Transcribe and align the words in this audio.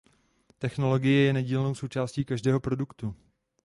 Technologie 0.57 1.15
je 1.21 1.33
nedílnou 1.33 1.75
součástí 1.75 2.25
každého 2.25 2.59
produktu. 2.59 3.15